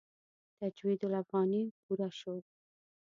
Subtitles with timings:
[0.59, 2.35] تجوید الافغاني پوره شو.